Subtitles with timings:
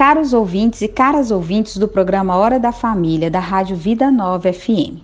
[0.00, 4.96] Caros ouvintes e caras ouvintes do programa Hora da Família da Rádio Vida Nova FM.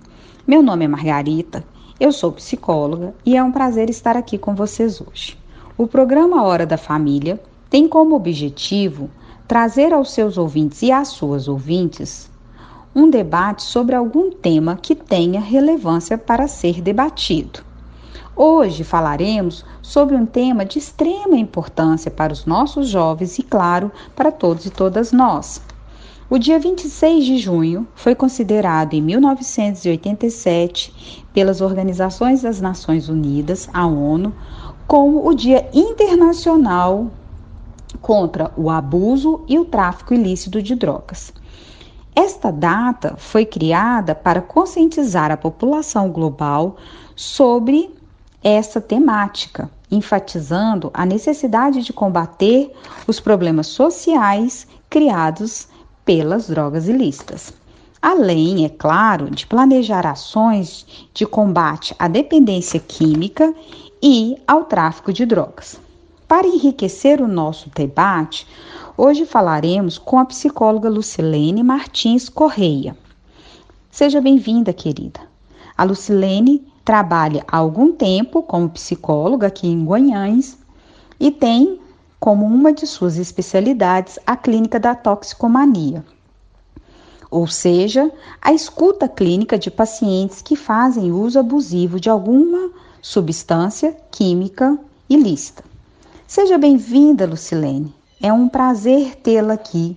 [0.46, 1.62] Meu nome é Margarita,
[2.00, 5.36] eu sou psicóloga e é um prazer estar aqui com vocês hoje.
[5.76, 7.38] O programa Hora da Família
[7.68, 9.10] tem como objetivo
[9.46, 12.30] trazer aos seus ouvintes e às suas ouvintes
[12.94, 17.65] um debate sobre algum tema que tenha relevância para ser debatido.
[18.38, 24.30] Hoje falaremos sobre um tema de extrema importância para os nossos jovens e, claro, para
[24.30, 25.62] todos e todas nós.
[26.28, 33.86] O dia 26 de junho foi considerado em 1987 pelas Organizações das Nações Unidas, a
[33.86, 34.34] ONU,
[34.86, 37.10] como o Dia Internacional
[38.02, 41.32] contra o Abuso e o Tráfico Ilícito de Drogas.
[42.14, 46.76] Esta data foi criada para conscientizar a população global
[47.14, 47.95] sobre
[48.48, 52.72] essa temática, enfatizando a necessidade de combater
[53.04, 55.66] os problemas sociais criados
[56.04, 57.52] pelas drogas ilícitas.
[58.00, 63.52] Além, é claro, de planejar ações de combate à dependência química
[64.00, 65.80] e ao tráfico de drogas.
[66.28, 68.46] Para enriquecer o nosso debate,
[68.96, 72.96] hoje falaremos com a psicóloga Lucilene Martins Correia.
[73.90, 75.18] Seja bem-vinda, querida.
[75.76, 80.56] A Lucilene trabalha há algum tempo como psicóloga aqui em Guanhães
[81.18, 81.80] e tem
[82.18, 86.04] como uma de suas especialidades a clínica da toxicomania,
[87.30, 88.10] ou seja,
[88.40, 92.70] a escuta clínica de pacientes que fazem uso abusivo de alguma
[93.02, 95.62] substância química ilícita.
[96.26, 97.94] Seja bem-vinda, Lucilene.
[98.20, 99.96] É um prazer tê-la aqui.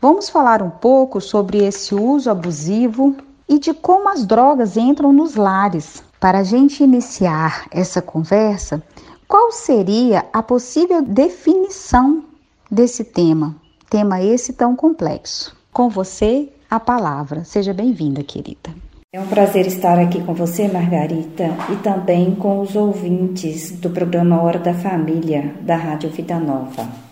[0.00, 3.16] Vamos falar um pouco sobre esse uso abusivo
[3.48, 6.02] e de como as drogas entram nos lares.
[6.18, 8.82] Para a gente iniciar essa conversa,
[9.28, 12.24] qual seria a possível definição
[12.70, 13.56] desse tema?
[13.90, 15.56] Tema esse tão complexo.
[15.72, 17.44] Com você, a palavra.
[17.44, 18.70] Seja bem-vinda, querida.
[19.12, 24.42] É um prazer estar aqui com você, Margarita, e também com os ouvintes do programa
[24.42, 27.03] Hora da Família, da Rádio Vida Nova.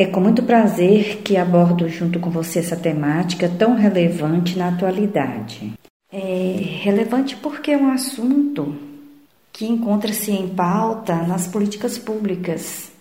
[0.00, 5.72] É com muito prazer que abordo junto com você essa temática tão relevante na atualidade.
[6.12, 8.76] É relevante porque é um assunto
[9.52, 12.92] que encontra-se em pauta nas políticas públicas.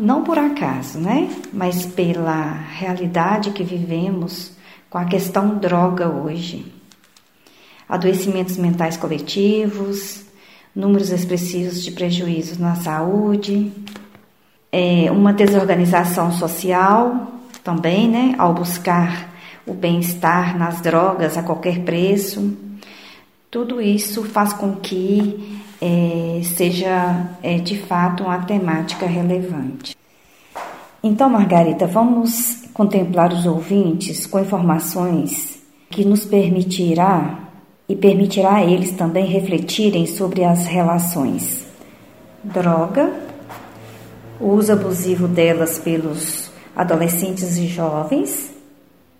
[0.00, 1.28] Não por acaso, né?
[1.52, 4.52] Mas pela realidade que vivemos
[4.88, 6.64] com a questão droga hoje.
[7.86, 10.22] Adoecimentos mentais coletivos,
[10.74, 13.70] números expressivos de prejuízos na saúde,
[14.70, 17.32] é, uma desorganização social
[17.64, 18.34] também, né?
[18.38, 19.28] Ao buscar
[19.66, 22.56] o bem-estar nas drogas a qualquer preço.
[23.50, 29.96] Tudo isso faz com que é, seja é, de fato uma temática relevante.
[31.02, 35.58] Então, Margarita, vamos contemplar os ouvintes com informações
[35.90, 37.38] que nos permitirá
[37.88, 41.66] e permitirá a eles também refletirem sobre as relações
[42.44, 43.27] droga,
[44.40, 48.50] o uso abusivo delas pelos adolescentes e jovens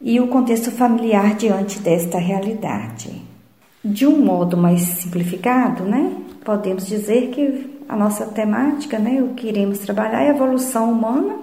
[0.01, 3.21] e o contexto familiar diante desta realidade.
[3.85, 6.13] De um modo mais simplificado, né,
[6.45, 11.37] podemos dizer que a nossa temática, né, o que iremos trabalhar é a evolução humana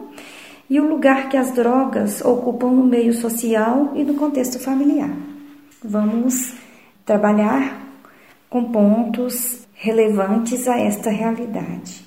[0.70, 5.12] e o lugar que as drogas ocupam no meio social e no contexto familiar.
[5.84, 6.54] Vamos
[7.06, 7.82] trabalhar
[8.50, 12.05] com pontos relevantes a esta realidade.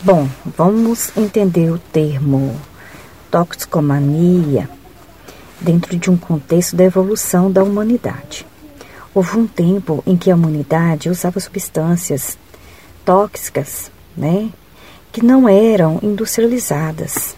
[0.00, 2.54] Bom, vamos entender o termo
[3.32, 4.70] toxicomania
[5.60, 8.46] dentro de um contexto da evolução da humanidade.
[9.12, 12.38] Houve um tempo em que a humanidade usava substâncias
[13.04, 14.50] tóxicas, né,
[15.10, 17.34] que não eram industrializadas.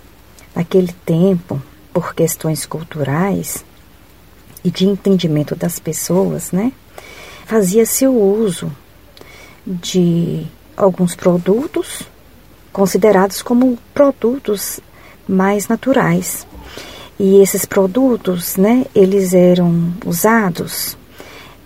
[0.54, 1.62] Naquele tempo,
[1.94, 3.64] por questões culturais
[4.62, 6.74] e de entendimento das pessoas, né,
[7.46, 8.70] fazia-se o uso
[9.66, 10.46] de
[10.76, 12.09] alguns produtos
[12.72, 14.80] considerados como produtos
[15.28, 16.46] mais naturais,
[17.18, 20.96] e esses produtos, né, eles eram usados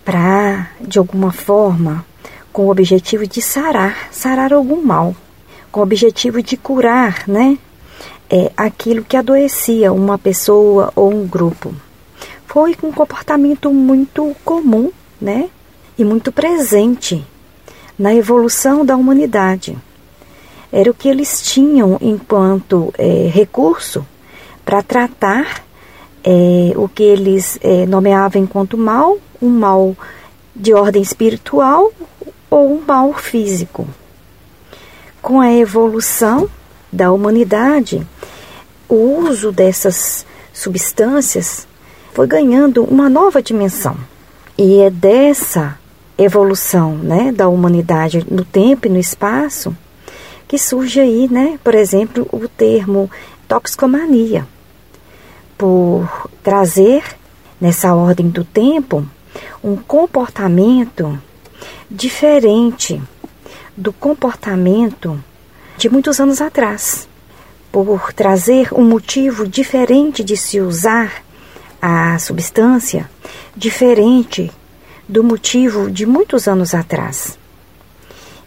[0.03, 2.05] para, de alguma forma,
[2.51, 5.15] com o objetivo de sarar, sarar algum mal,
[5.71, 7.57] com o objetivo de curar, né,
[8.29, 11.73] é, aquilo que adoecia uma pessoa ou um grupo.
[12.45, 14.91] Foi um comportamento muito comum,
[15.21, 15.49] né,
[15.97, 17.25] e muito presente
[17.97, 19.77] na evolução da humanidade.
[20.75, 24.05] Era o que eles tinham enquanto é, recurso
[24.65, 25.63] para tratar
[26.21, 29.95] é, o que eles é, nomeavam enquanto mal, um mal
[30.53, 31.93] de ordem espiritual
[32.49, 33.87] ou um mal físico.
[35.21, 36.49] Com a evolução
[36.91, 38.05] da humanidade,
[38.89, 38.95] o
[39.29, 41.65] uso dessas substâncias
[42.13, 43.95] foi ganhando uma nova dimensão.
[44.57, 45.79] E é dessa
[46.17, 49.73] evolução né, da humanidade no tempo e no espaço
[50.47, 53.09] que surge aí, né, por exemplo, o termo
[53.47, 54.47] toxicomania,
[55.57, 57.03] por trazer
[57.59, 59.05] nessa ordem do tempo
[59.63, 61.19] um comportamento
[61.89, 63.01] diferente
[63.75, 65.21] do comportamento
[65.77, 67.07] de muitos anos atrás,
[67.71, 71.23] por trazer um motivo diferente de se usar
[71.81, 73.09] a substância,
[73.55, 74.51] diferente
[75.07, 77.37] do motivo de muitos anos atrás.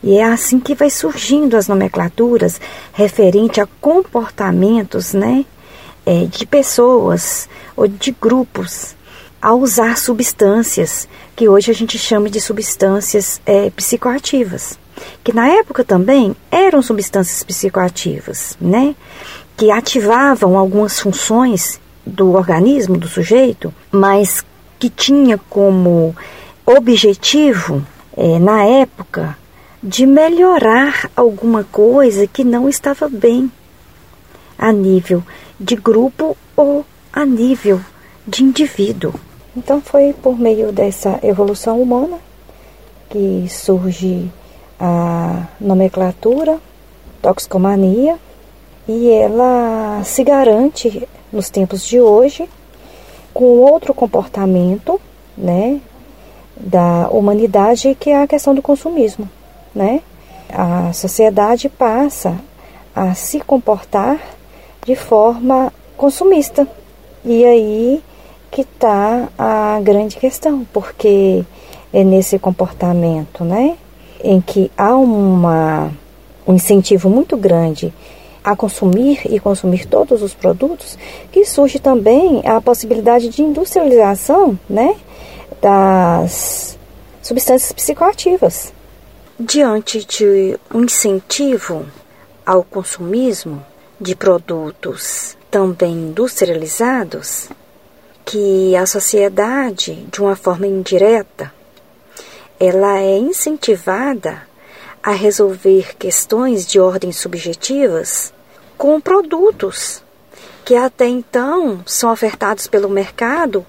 [0.02, 2.60] E é assim que vai surgindo as nomenclaturas
[2.92, 5.44] referente a comportamentos, né,
[6.06, 8.96] é, de pessoas ou de grupos
[9.40, 14.78] a usar substâncias que hoje a gente chama de substâncias é, psicoativas,
[15.22, 18.96] que na época também eram substâncias psicoativas, né,
[19.56, 24.44] que ativavam algumas funções do organismo do sujeito, mas
[24.78, 26.16] que tinha como
[26.64, 27.84] objetivo,
[28.16, 29.38] é, na época,
[29.82, 33.50] de melhorar alguma coisa que não estava bem
[34.58, 35.22] a nível
[35.58, 37.80] de grupo ou a nível
[38.26, 39.14] de indivíduo.
[39.56, 42.19] Então foi por meio dessa evolução humana
[43.08, 44.30] que surge
[44.78, 46.58] a nomenclatura
[47.20, 48.19] toxicomania
[48.86, 52.48] e ela se garante nos tempos de hoje
[53.34, 55.00] com outro comportamento,
[55.36, 55.80] né,
[56.56, 59.28] da humanidade que é a questão do consumismo,
[59.78, 60.02] né?
[60.52, 62.36] A sociedade passa
[62.94, 64.19] a se comportar
[64.84, 66.66] de forma consumista.
[67.25, 68.02] E aí
[68.50, 71.44] que está a grande questão, porque
[71.92, 73.76] é nesse comportamento, né,
[74.25, 75.92] em que há uma,
[76.46, 77.92] um incentivo muito grande
[78.42, 80.98] a consumir e consumir todos os produtos,
[81.30, 84.94] que surge também a possibilidade de industrialização, né,
[85.60, 86.78] das
[87.22, 88.72] substâncias psicoativas.
[89.40, 91.87] Diante de um incentivo
[92.44, 93.64] ao consumismo
[94.00, 97.49] de produtos também industrializados,
[98.25, 101.52] que a sociedade, de uma forma indireta,
[102.58, 104.43] ela é incentivada
[105.00, 108.35] a resolver questões de ordem subjetivas
[108.76, 110.02] com produtos
[110.64, 113.64] que até então são ofertados pelo mercado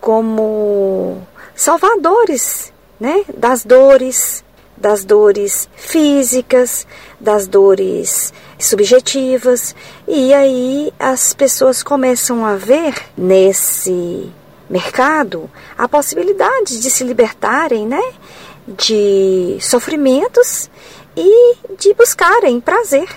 [0.00, 4.44] como salvadores né, das dores,
[4.80, 6.86] das dores físicas,
[7.20, 9.74] das dores subjetivas,
[10.06, 14.30] e aí as pessoas começam a ver nesse
[14.68, 18.02] mercado a possibilidade de se libertarem, né,
[18.66, 20.70] de sofrimentos
[21.16, 23.08] e de buscarem prazer.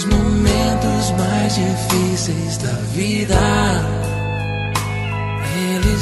[0.00, 3.36] Nos momentos mais difíceis da vida,
[5.74, 6.00] eles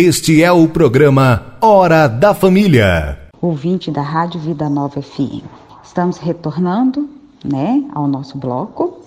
[0.00, 3.18] Este é o programa Hora da Família.
[3.42, 5.42] Ouvinte da Rádio Vida Nova FM.
[5.82, 7.10] Estamos retornando,
[7.44, 9.00] né, ao nosso bloco,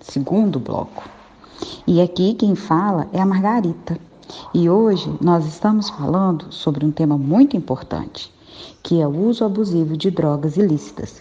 [0.00, 1.04] segundo bloco.
[1.86, 3.98] E aqui quem fala é a Margarita.
[4.54, 8.32] E hoje nós estamos falando sobre um tema muito importante,
[8.82, 11.20] que é o uso abusivo de drogas ilícitas.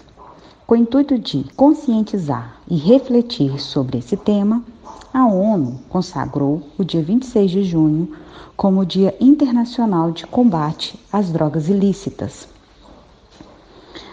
[0.69, 4.63] Com o intuito de conscientizar e refletir sobre esse tema,
[5.11, 8.15] a ONU consagrou o dia 26 de junho
[8.55, 12.47] como o Dia Internacional de Combate às Drogas Ilícitas.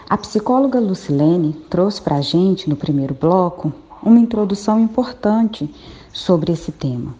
[0.09, 3.71] A psicóloga Lucilene trouxe para a gente, no primeiro bloco,
[4.01, 5.71] uma introdução importante
[6.11, 7.13] sobre esse tema,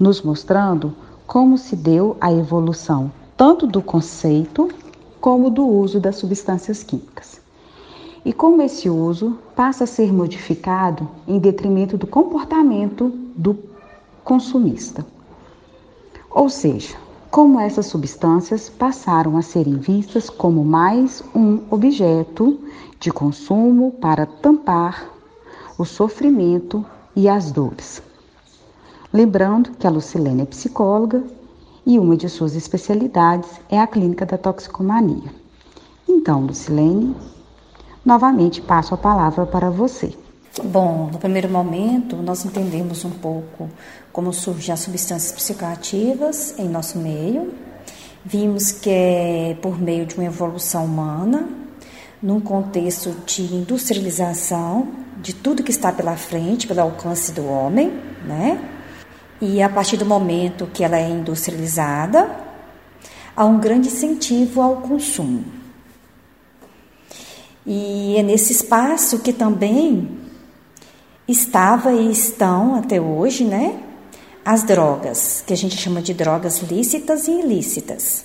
[0.00, 0.94] nos mostrando
[1.26, 4.70] como se deu a evolução tanto do conceito
[5.20, 7.46] como do uso das substâncias químicas.
[8.28, 13.58] E como esse uso passa a ser modificado em detrimento do comportamento do
[14.22, 15.02] consumista.
[16.30, 16.94] Ou seja,
[17.30, 22.60] como essas substâncias passaram a serem vistas como mais um objeto
[23.00, 25.08] de consumo para tampar
[25.78, 26.84] o sofrimento
[27.16, 28.02] e as dores.
[29.10, 31.24] Lembrando que a Lucilene é psicóloga
[31.86, 35.32] e uma de suas especialidades é a clínica da toxicomania.
[36.06, 37.16] Então, Lucilene,
[38.08, 40.14] novamente passo a palavra para você.
[40.64, 43.68] Bom, no primeiro momento, nós entendemos um pouco
[44.10, 47.52] como surgem as substâncias psicoativas em nosso meio.
[48.24, 51.48] Vimos que é por meio de uma evolução humana,
[52.20, 54.88] num contexto de industrialização
[55.18, 57.92] de tudo que está pela frente, pelo alcance do homem,
[58.24, 58.58] né?
[59.38, 62.28] E a partir do momento que ela é industrializada,
[63.36, 65.57] há um grande incentivo ao consumo.
[67.70, 70.08] E é nesse espaço que também
[71.28, 73.78] estava e estão até hoje, né?
[74.42, 78.24] As drogas, que a gente chama de drogas lícitas e ilícitas.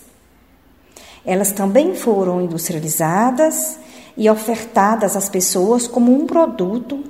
[1.25, 3.77] Elas também foram industrializadas
[4.15, 7.03] e ofertadas às pessoas como um produto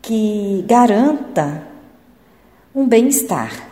[0.00, 1.66] que garanta
[2.74, 3.69] um bem-estar.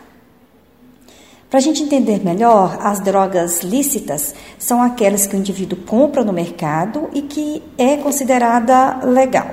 [1.49, 6.31] Para a gente entender melhor, as drogas lícitas são aquelas que o indivíduo compra no
[6.31, 9.47] mercado e que é considerada legal.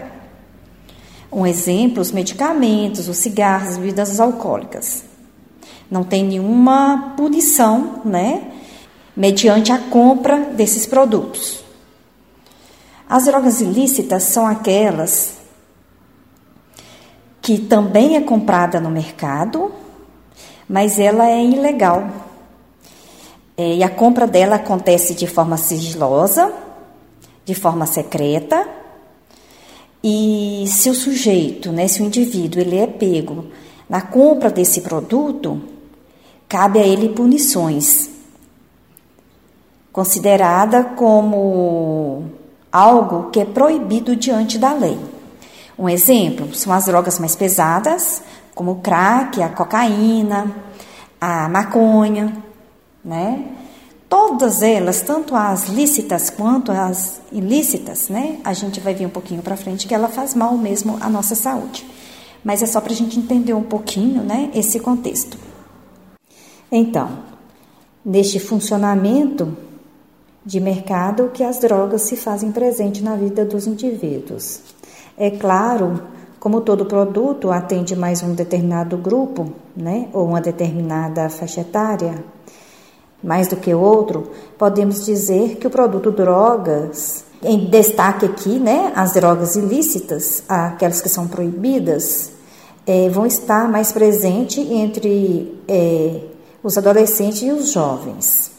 [1.33, 5.05] Um exemplo, os medicamentos, os cigarros, as bebidas alcoólicas.
[5.91, 8.53] Não tem nenhuma punição, né,
[9.17, 11.65] mediante a compra desses produtos.
[13.09, 15.39] As drogas ilícitas são aquelas
[17.41, 19.73] que também é comprada no mercado,
[20.69, 22.09] mas ela é ilegal.
[23.57, 26.53] É, e a compra dela acontece de forma sigilosa,
[27.45, 28.67] de forma secreta,
[30.03, 33.47] e se o sujeito, né, se o indivíduo, ele é pego
[33.89, 35.61] na compra desse produto,
[36.49, 38.11] cabe a ele punições,
[39.93, 42.25] considerada como
[42.71, 44.99] algo que é proibido diante da lei.
[45.79, 48.23] Um exemplo são as drogas mais pesadas,
[48.57, 50.51] como o crack, a cocaína,
[51.21, 52.43] a maconha,
[53.05, 53.53] né?
[54.09, 58.39] Todas elas, tanto as lícitas quanto as ilícitas, né?
[58.43, 61.35] A gente vai ver um pouquinho para frente que ela faz mal mesmo à nossa
[61.35, 61.87] saúde.
[62.43, 64.51] Mas é só para a gente entender um pouquinho, né?
[64.55, 65.37] Esse contexto.
[66.73, 67.19] Então,
[68.03, 69.55] neste funcionamento
[70.47, 74.61] de mercado que as drogas se fazem presente na vida dos indivíduos.
[75.19, 76.16] É claro,
[76.47, 82.25] como todo produto atende mais um determinado grupo, né, ou uma determinada faixa etária,
[83.21, 89.15] mais do que outro, podemos dizer que o produto drogas, em destaque aqui, né, as
[89.15, 92.31] drogas ilícitas, aquelas que são proibidas,
[92.87, 96.21] é, vão estar mais presente entre é,
[96.63, 98.53] os adolescentes e os jovens.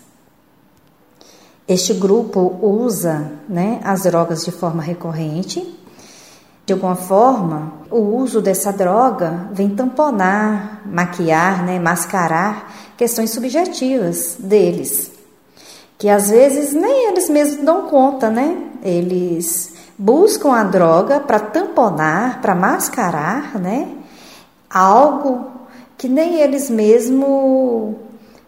[1.66, 5.76] Este grupo usa né, as drogas de forma recorrente.
[6.66, 15.12] De alguma forma, o uso dessa droga vem tamponar, maquiar, né, mascarar questões subjetivas deles,
[15.98, 18.58] que às vezes nem eles mesmos dão conta, né?
[18.84, 23.88] Eles buscam a droga para tamponar, para mascarar, né?
[24.70, 25.52] Algo
[25.98, 27.96] que nem eles mesmos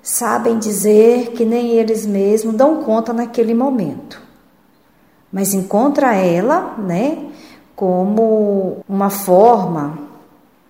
[0.01, 4.21] sabem dizer que nem eles mesmos dão conta naquele momento.
[5.31, 7.29] Mas encontra ela, né,
[7.79, 9.97] como uma forma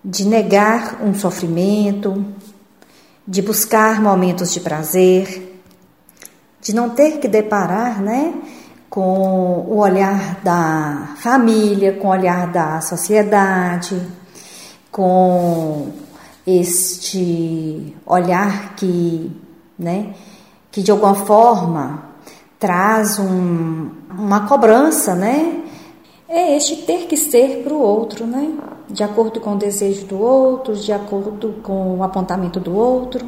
[0.04, 2.24] de negar um sofrimento,
[3.26, 5.60] de buscar momentos de prazer,
[6.62, 8.32] de não ter que deparar, né,
[8.88, 14.00] com o olhar da família, com o olhar da sociedade,
[14.92, 15.88] com
[16.46, 19.36] este olhar que,
[19.76, 20.14] né,
[20.70, 22.04] que de alguma forma
[22.56, 25.69] traz um, uma cobrança, né?
[26.32, 28.56] É este ter que ser para o outro, né?
[28.88, 33.26] De acordo com o desejo do outro, de acordo com o apontamento do outro.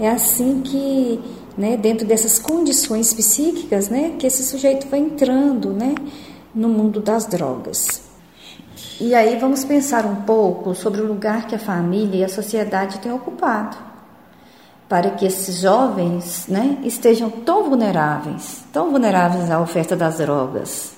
[0.00, 1.20] É assim que,
[1.58, 5.94] né, dentro dessas condições psíquicas, né, que esse sujeito vai entrando, né,
[6.54, 8.00] no mundo das drogas.
[8.98, 12.98] E aí vamos pensar um pouco sobre o lugar que a família e a sociedade
[13.00, 13.76] têm ocupado
[14.88, 20.93] para que esses jovens né, estejam tão vulneráveis, tão vulneráveis à oferta das drogas,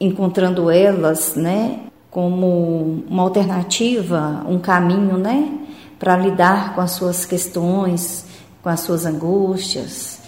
[0.00, 5.52] encontrando elas né, como uma alternativa, um caminho né,
[5.98, 8.24] para lidar com as suas questões,
[8.62, 10.20] com as suas angústias,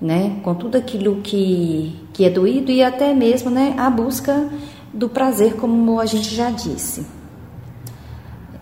[0.00, 4.48] né, com tudo aquilo que, que é doído e até mesmo né, a busca
[4.92, 7.04] do prazer, como a gente já disse.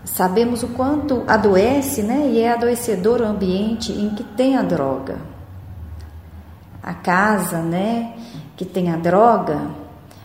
[0.03, 2.29] Sabemos o quanto adoece, né?
[2.29, 5.17] E é adoecedor o ambiente em que tem a droga.
[6.83, 8.13] A casa, né?
[8.55, 9.61] Que tem a droga,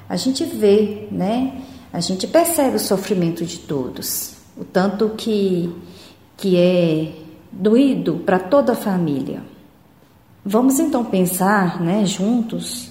[0.08, 1.62] a gente vê, né?
[1.92, 5.74] A gente percebe o sofrimento de todos, o tanto que
[6.36, 7.12] que é
[7.50, 9.42] doído para toda a família.
[10.44, 12.90] Vamos então pensar, né, juntos,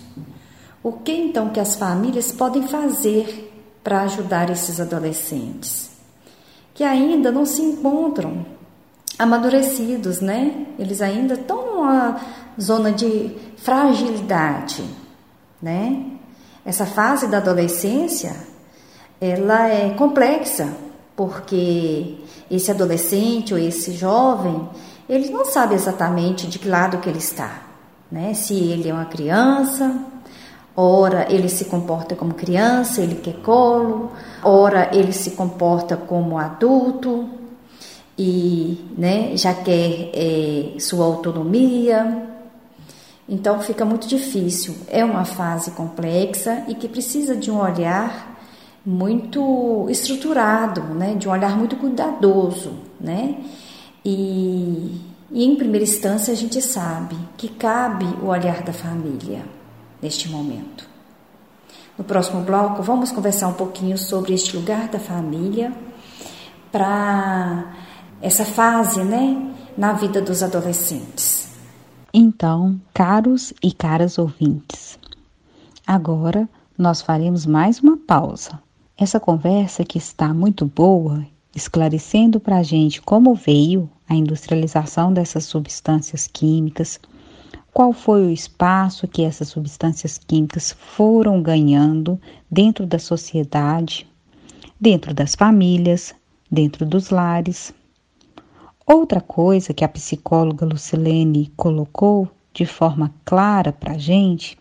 [0.84, 3.49] o que então que as famílias podem fazer
[3.84, 5.88] para ajudar esses adolescentes
[6.77, 8.45] que ainda não se encontram
[9.17, 10.67] amadurecidos, né?
[10.77, 12.21] Eles ainda estão numa
[12.62, 14.84] zona de fragilidade,
[15.60, 16.06] né?
[16.67, 18.36] Essa fase da adolescência,
[19.21, 20.67] ela é complexa,
[21.15, 22.17] porque
[22.51, 24.67] esse adolescente ou esse jovem,
[25.08, 27.62] ele não sabe exatamente de que lado que ele está,
[28.12, 28.34] né?
[28.34, 29.95] Se ele é uma criança,
[30.80, 34.12] Ora ele se comporta como criança, ele quer colo,
[34.43, 37.27] ora ele se comporta como adulto
[38.15, 42.37] e né, já quer é, sua autonomia.
[43.28, 44.76] Então fica muito difícil.
[44.88, 48.38] É uma fase complexa e que precisa de um olhar
[48.86, 53.36] muito estruturado, né, de um olhar muito cuidadoso, né?
[54.06, 59.44] E, e em primeira instância a gente sabe que cabe o olhar da família
[60.02, 60.88] neste momento.
[61.98, 65.74] No próximo bloco, vamos conversar um pouquinho sobre este lugar da família
[66.72, 67.74] para
[68.22, 71.46] essa fase, né, na vida dos adolescentes.
[72.13, 74.98] Então, caros e caras ouvintes,
[75.86, 78.60] agora nós faremos mais uma pausa.
[78.98, 85.46] Essa conversa que está muito boa, esclarecendo para a gente como veio a industrialização dessas
[85.46, 87.00] substâncias químicas
[87.78, 94.08] qual foi o espaço que essas substâncias químicas foram ganhando dentro da sociedade,
[94.82, 96.12] dentro das famílias,
[96.50, 97.72] dentro dos lares.
[98.89, 104.58] Outra coisa que a psicóloga Lucilene colocou de forma clara para a gente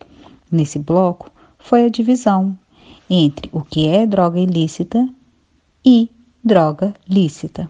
[0.51, 2.59] nesse bloco foi a divisão
[3.09, 5.07] entre o que é droga ilícita
[5.85, 6.11] e
[6.43, 7.69] droga lícita.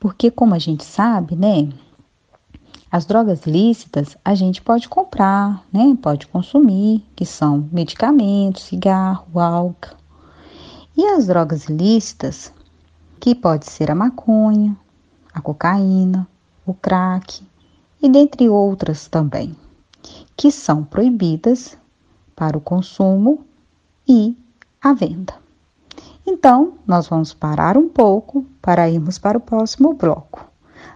[0.00, 1.68] Porque, como a gente sabe, né?
[2.90, 5.96] As drogas lícitas a gente pode comprar, né?
[6.02, 9.94] Pode consumir, que são medicamentos, cigarro, álcool.
[10.96, 12.52] E as drogas ilícitas,
[13.20, 14.76] que pode ser a maconha,
[15.36, 16.26] a cocaína,
[16.64, 17.46] o crack
[18.02, 19.54] e dentre outras também,
[20.34, 21.76] que são proibidas
[22.34, 23.44] para o consumo
[24.08, 24.34] e
[24.82, 25.34] a venda.
[26.26, 30.42] Então, nós vamos parar um pouco para irmos para o próximo bloco.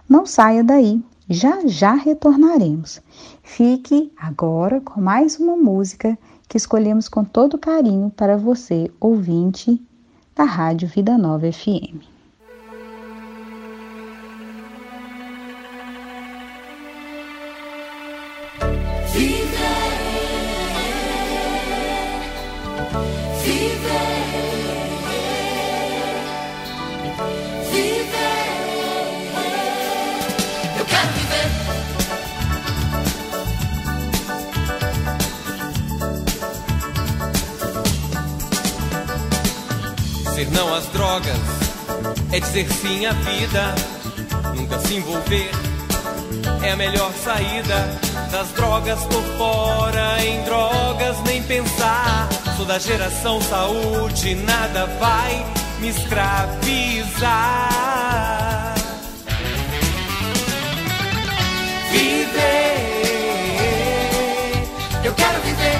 [0.09, 2.99] Não saia daí, já já retornaremos.
[3.43, 6.17] Fique agora com mais uma música
[6.49, 9.79] que escolhemos com todo carinho para você, ouvinte
[10.35, 12.10] da Rádio Vida Nova FM.
[40.41, 41.37] Dizer não às drogas
[42.31, 43.75] é dizer sim à vida.
[44.55, 45.51] Nunca se envolver
[46.63, 47.99] é a melhor saída.
[48.31, 52.27] Das drogas por fora, em drogas nem pensar.
[52.57, 55.45] Sou da geração saúde, nada vai
[55.79, 57.19] me escravizar.
[61.91, 62.75] Viver,
[65.03, 65.79] eu quero viver,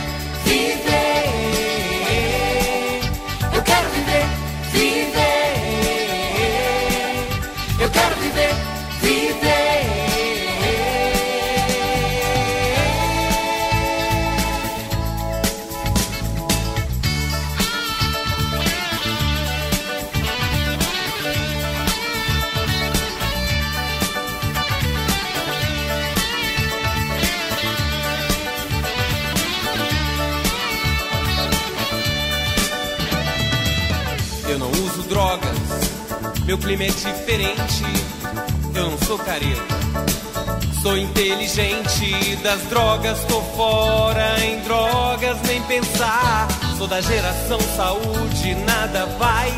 [40.82, 42.36] sou inteligente.
[42.44, 46.48] Das drogas tô fora, em drogas nem pensar.
[46.78, 49.52] Sou da geração saúde, nada vai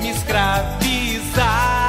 [0.00, 1.79] me escravizar.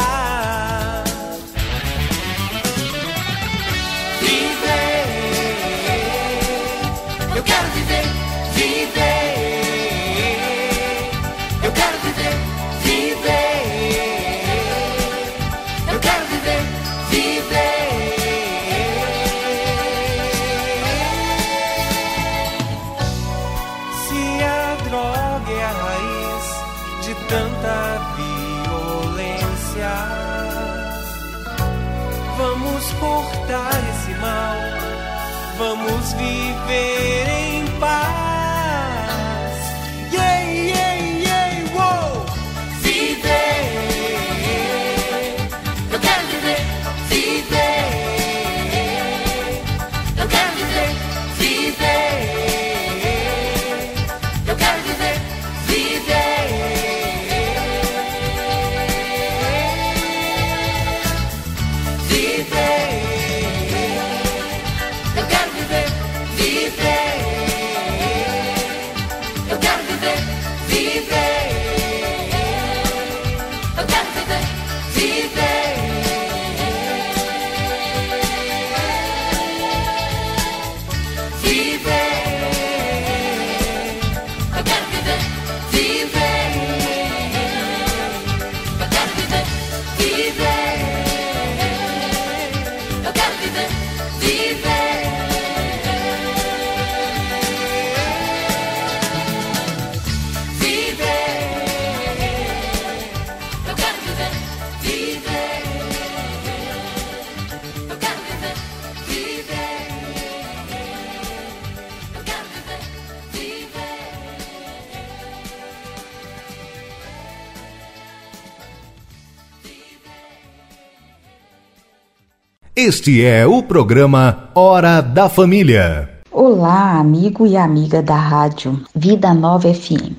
[122.83, 126.09] Este é o programa Hora da Família.
[126.31, 130.17] Olá, amigo e amiga da rádio Vida Nova FM.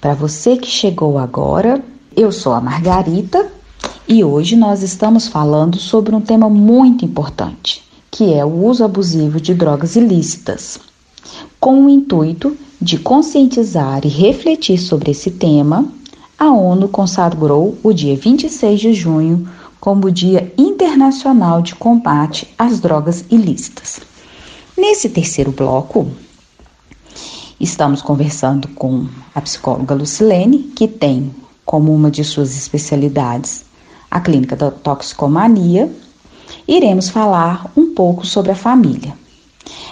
[0.00, 1.80] Para você que chegou agora,
[2.16, 3.46] eu sou a Margarita
[4.08, 9.40] e hoje nós estamos falando sobre um tema muito importante, que é o uso abusivo
[9.40, 10.80] de drogas ilícitas,
[11.60, 15.86] com o intuito de conscientizar e refletir sobre esse tema,
[16.36, 19.48] a ONU consagrou o dia 26 de junho
[19.80, 24.00] como o Dia Internacional de Combate às Drogas Ilícitas.
[24.76, 26.10] Nesse terceiro bloco,
[27.58, 33.64] estamos conversando com a psicóloga Lucilene, que tem como uma de suas especialidades
[34.10, 35.90] a clínica da toxicomania.
[36.66, 39.14] Iremos falar um pouco sobre a família.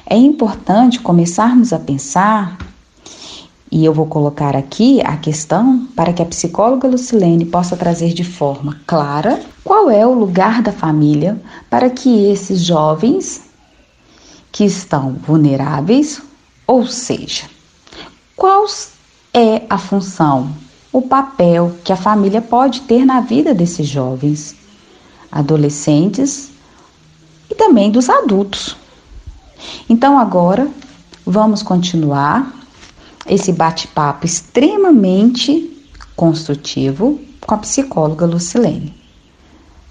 [0.05, 2.59] É importante começarmos a pensar
[3.71, 8.25] e eu vou colocar aqui a questão para que a psicóloga Lucilene possa trazer de
[8.25, 13.51] forma clara qual é o lugar da família para que esses jovens
[14.51, 16.23] que estão vulneráveis,
[16.67, 17.45] ou seja,
[18.35, 18.65] qual
[19.35, 20.51] é a função,
[20.91, 24.57] o papel que a família pode ter na vida desses jovens,
[25.31, 26.49] adolescentes
[27.51, 28.75] e também dos adultos.
[29.87, 30.67] Então agora
[31.27, 32.55] vamos continuar
[33.27, 38.98] esse bate-papo extremamente construtivo com a psicóloga Lucilene.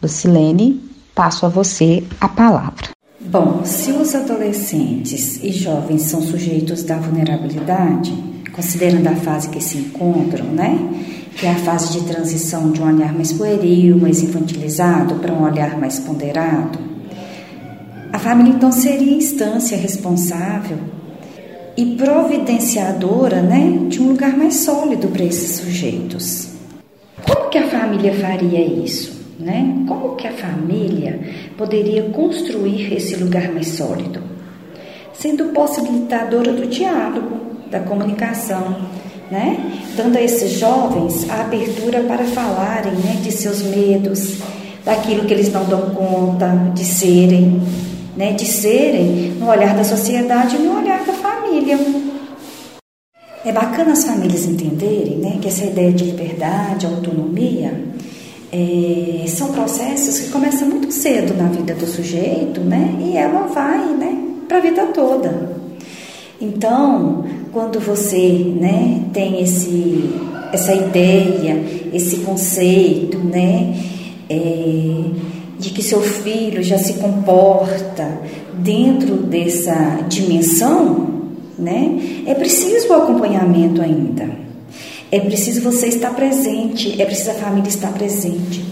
[0.02, 0.82] Lucilene,
[1.16, 2.90] passo a você a palavra.
[3.20, 8.14] Bom, se os adolescentes e jovens são sujeitos da vulnerabilidade,
[8.54, 10.78] considerando a fase que se encontram, né?
[11.36, 15.44] Que é a fase de transição de um olhar mais pueril, mais infantilizado, para um
[15.44, 16.80] olhar mais ponderado.
[18.14, 20.78] A família então seria a instância responsável
[21.76, 26.50] e providenciadora né, de um lugar mais sólido para esses sujeitos.
[27.28, 29.17] Como que a família faria isso?
[29.39, 29.84] Né?
[29.88, 31.19] Como que a família
[31.58, 34.21] poderia construir esse lugar mais sólido?
[35.13, 37.38] Sendo possibilitadora do diálogo,
[37.69, 38.78] da comunicação,
[39.30, 39.82] né?
[39.95, 44.39] dando a esses jovens a abertura para falarem né, de seus medos,
[44.86, 47.62] daquilo que eles não dão conta de serem,
[48.15, 51.78] né, de serem no olhar da sociedade e no olhar da família.
[53.43, 57.84] É bacana as famílias entenderem né, que essa ideia de liberdade, autonomia,
[58.52, 63.86] é, são processos que começam muito cedo na vida do sujeito né, e ela vai
[63.94, 65.58] né, para a vida toda.
[66.40, 70.10] Então, quando você né, tem esse,
[70.54, 73.76] essa ideia, esse conceito, né,
[74.30, 75.04] é,
[75.60, 78.22] de que seu filho já se comporta
[78.54, 81.08] dentro dessa dimensão,
[81.58, 82.24] né?
[82.26, 84.47] É preciso o acompanhamento ainda.
[85.12, 88.63] É preciso você estar presente, é preciso a família estar presente.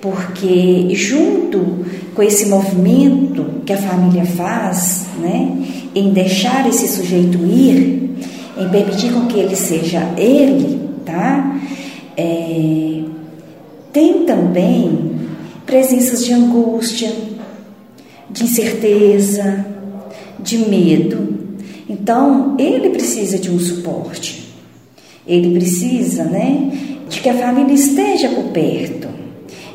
[0.00, 5.56] Porque junto com esse movimento que a família faz, né,
[5.94, 8.10] em deixar esse sujeito ir,
[8.58, 11.56] em permitir com que ele seja ele, tá?
[12.16, 13.02] É,
[13.92, 15.12] tem também
[15.66, 17.12] presenças de angústia,
[18.30, 19.64] de incerteza,
[20.38, 21.38] de medo.
[21.88, 24.39] Então, ele precisa de um suporte.
[25.26, 26.70] Ele precisa, né,
[27.08, 29.08] de que a família esteja por perto,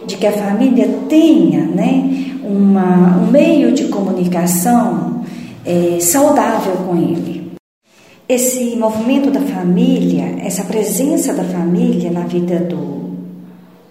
[0.06, 5.24] de que a família tenha, né, uma, um meio de comunicação
[5.66, 7.52] é, saudável com ele.
[8.28, 13.12] Esse movimento da família, essa presença da família na vida do,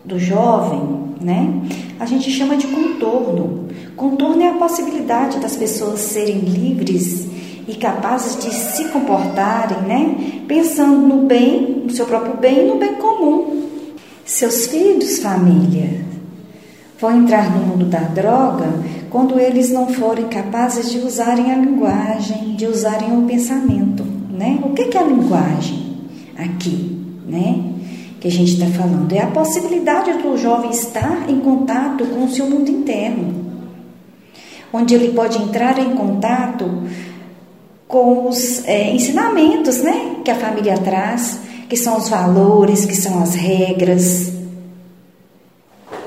[0.04, 0.82] do jovem,
[1.20, 1.62] né?
[2.00, 3.68] A gente chama de contorno.
[3.94, 7.28] Contorno é a possibilidade das pessoas serem livres
[7.66, 10.42] e capazes de se comportarem, né?
[10.46, 13.62] Pensando no bem, no seu próprio bem e no bem comum.
[14.24, 16.04] Seus filhos, família,
[16.98, 18.66] vão entrar no mundo da droga
[19.10, 24.58] quando eles não forem capazes de usarem a linguagem, de usarem o pensamento, né?
[24.62, 25.96] O que é a linguagem
[26.36, 27.74] aqui, né?
[28.24, 32.30] que a gente está falando, é a possibilidade do jovem estar em contato com o
[32.30, 33.34] seu mundo interno,
[34.72, 36.64] onde ele pode entrar em contato
[37.94, 43.22] com os é, ensinamentos né, que a família traz, que são os valores, que são
[43.22, 44.32] as regras.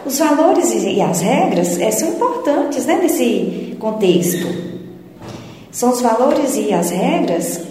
[0.06, 4.48] Os valores e as regras é, são importantes né, nesse contexto.
[5.72, 7.62] São os valores e as regras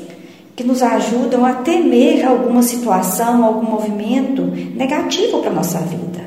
[0.56, 6.24] que nos ajudam a temer alguma situação, algum movimento negativo para a nossa vida.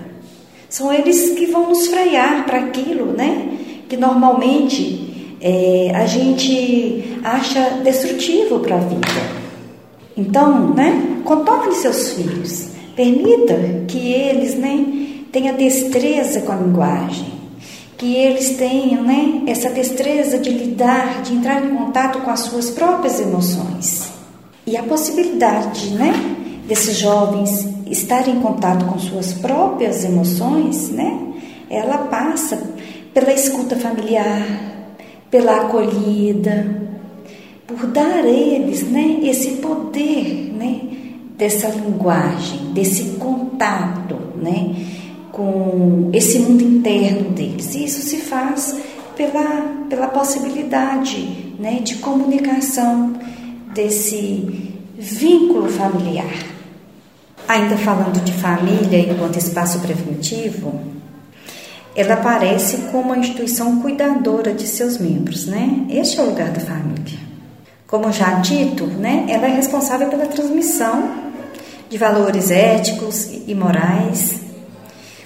[0.69, 3.49] São eles que vão nos frear para aquilo, né?
[3.89, 5.09] Que normalmente
[5.41, 9.08] é, a gente acha destrutivo para a vida.
[10.15, 11.21] Então, né?
[11.23, 12.69] Contorne seus filhos.
[12.95, 13.56] Permita
[13.88, 14.86] que eles, né?
[15.32, 17.39] Tenham destreza com a linguagem
[17.99, 22.69] que eles tenham né, essa destreza de lidar, de entrar em contato com as suas
[22.69, 24.10] próprias emoções.
[24.65, 26.13] E a possibilidade, né,
[26.65, 31.19] desses jovens estarem em contato com suas próprias emoções, né,
[31.69, 32.63] ela passa
[33.13, 34.68] pela escuta familiar,
[35.29, 36.89] pela acolhida,
[37.67, 40.81] por dar a eles né, esse poder né,
[41.37, 44.75] dessa linguagem, desse contato né,
[45.31, 47.75] com esse mundo interno deles.
[47.75, 48.75] E isso se faz
[49.15, 53.13] pela, pela possibilidade né, de comunicação
[53.73, 56.33] desse vínculo familiar.
[57.47, 60.79] Ainda falando de família enquanto espaço preventivo,
[61.99, 65.85] ela aparece como uma instituição cuidadora de seus membros, né?
[65.89, 67.19] Este é o lugar da família.
[67.85, 71.12] Como já dito, né, ela é responsável pela transmissão
[71.89, 74.39] de valores éticos e morais.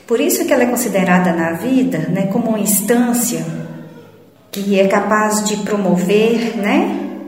[0.08, 3.46] Por isso que ela é considerada na vida, né, como uma instância
[4.52, 7.20] que é capaz de promover, né,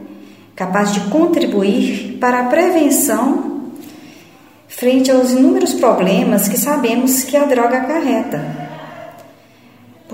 [0.55, 3.69] capaz de contribuir para a prevenção
[4.67, 8.64] frente aos inúmeros problemas que sabemos que a droga acarreta.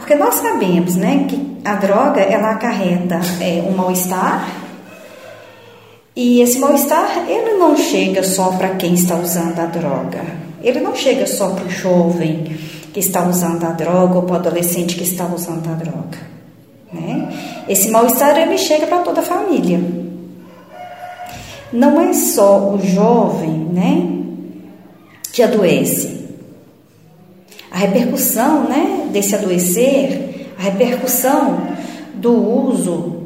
[0.01, 4.49] Porque nós sabemos, né, que a droga ela acarreta é, um mal-estar
[6.15, 10.25] e esse mal-estar ele não chega só para quem está usando a droga,
[10.63, 12.57] ele não chega só para o jovem
[12.91, 16.17] que está usando a droga ou para o adolescente que está usando a droga,
[16.91, 17.63] né?
[17.69, 19.79] Esse mal-estar ele chega para toda a família.
[21.71, 24.09] Não é só o jovem, né,
[25.31, 26.20] que adoece,
[27.71, 31.67] a repercussão né, desse adoecer, a repercussão
[32.15, 33.21] do uso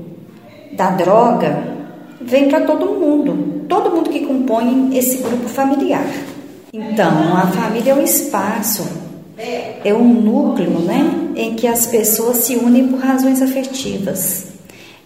[0.73, 1.75] da droga
[2.21, 6.05] vem para todo mundo, todo mundo que compõe esse grupo familiar.
[6.71, 8.85] Então, a família é um espaço,
[9.83, 14.47] é um núcleo né, em que as pessoas se unem por razões afetivas.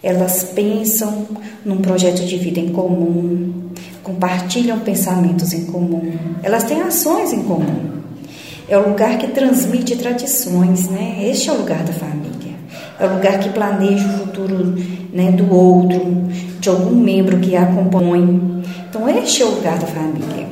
[0.02, 1.28] Elas pensam
[1.65, 3.69] num projeto de vida em comum,
[4.02, 7.98] compartilham pensamentos em comum, elas têm ações em comum.
[8.69, 11.17] É o lugar que transmite tradições, né?
[11.23, 12.53] Este é o lugar da família.
[12.99, 14.75] É o lugar que planeja o futuro
[15.12, 15.99] né, do outro,
[16.60, 18.63] de algum membro que a compõe.
[18.88, 20.47] Então, este é o lugar da família.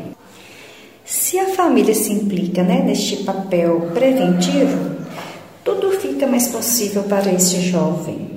[1.06, 4.96] Se a família se implica né, neste papel preventivo,
[5.64, 8.32] tudo fica mais possível para este jovem.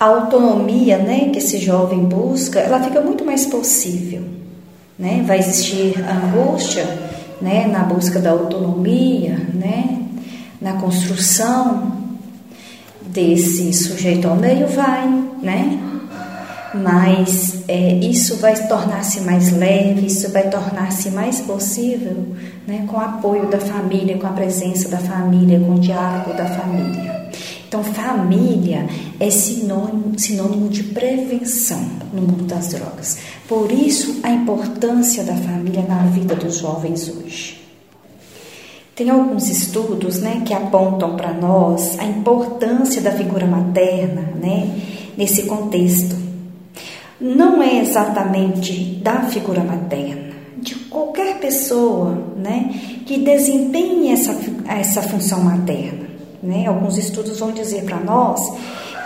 [0.00, 4.22] A autonomia né, que esse jovem busca, ela fica muito mais possível.
[4.98, 5.22] Né?
[5.26, 6.86] Vai existir angústia,
[7.40, 10.02] né, na busca da autonomia, né,
[10.60, 11.92] na construção
[13.02, 15.08] desse sujeito ao meio, vai,
[15.42, 15.78] né?
[16.74, 23.00] Mas é, isso vai tornar-se mais leve, isso vai tornar-se mais possível né, com o
[23.00, 27.17] apoio da família, com a presença da família, com o diálogo da família.
[27.68, 28.86] Então, família
[29.20, 33.18] é sinônimo, sinônimo de prevenção no mundo das drogas.
[33.46, 37.60] Por isso, a importância da família na vida dos jovens hoje.
[38.96, 44.74] Tem alguns estudos né, que apontam para nós a importância da figura materna né,
[45.14, 46.16] nesse contexto.
[47.20, 54.34] Não é exatamente da figura materna, de qualquer pessoa né, que desempenhe essa,
[54.66, 56.07] essa função materna.
[56.42, 56.66] Né?
[56.66, 58.40] Alguns estudos vão dizer para nós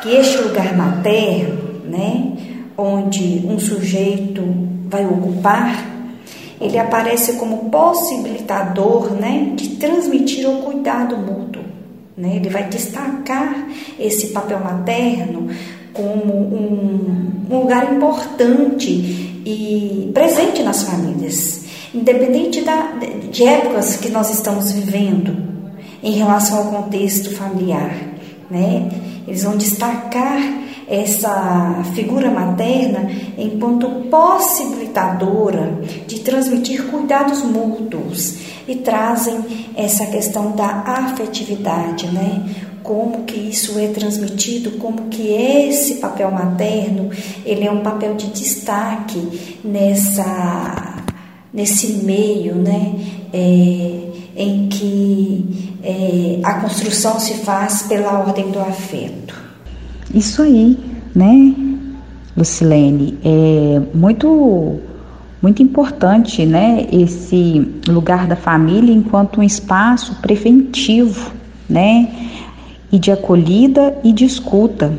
[0.02, 2.32] que este lugar materno, né,
[2.76, 4.42] onde um sujeito
[4.88, 5.90] vai ocupar,
[6.60, 11.62] ele aparece como possibilitador né, de transmitir o cuidado mútuo.
[12.16, 12.36] Né?
[12.36, 13.68] Ele vai destacar
[13.98, 15.48] esse papel materno
[15.92, 18.90] como um, um lugar importante
[19.44, 21.64] e presente nas famílias,
[21.94, 22.92] independente da,
[23.30, 25.51] de épocas que nós estamos vivendo
[26.02, 27.94] em relação ao contexto familiar,
[28.50, 28.90] né?
[29.26, 30.40] Eles vão destacar
[30.88, 38.36] essa figura materna enquanto possibilitadora de transmitir cuidados mútuos
[38.66, 42.42] e trazem essa questão da afetividade, né?
[42.82, 47.10] Como que isso é transmitido, como que esse papel materno,
[47.46, 50.96] ele é um papel de destaque nessa
[51.52, 52.94] nesse meio, né?
[53.32, 59.34] É, em que é, a construção se faz pela ordem do afeto.
[60.14, 60.78] Isso aí,
[61.14, 61.54] né,
[62.36, 63.18] Lucilene?
[63.24, 64.80] É muito,
[65.40, 71.32] muito importante, né, esse lugar da família enquanto um espaço preventivo,
[71.68, 72.08] né,
[72.90, 74.92] e de acolhida e de escuta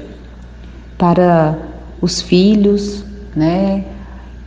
[0.97, 1.57] para
[2.01, 3.03] os filhos,
[3.35, 3.83] né,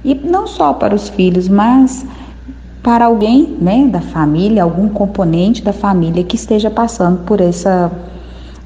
[0.05, 2.07] e não só para os filhos, mas
[2.87, 7.91] para alguém, né, da família, algum componente da família que esteja passando por essa